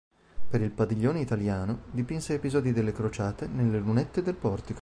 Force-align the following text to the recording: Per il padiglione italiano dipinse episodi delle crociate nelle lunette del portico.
Per 0.49 0.59
il 0.59 0.71
padiglione 0.71 1.19
italiano 1.19 1.83
dipinse 1.91 2.33
episodi 2.33 2.73
delle 2.73 2.91
crociate 2.91 3.45
nelle 3.45 3.77
lunette 3.77 4.23
del 4.23 4.33
portico. 4.33 4.79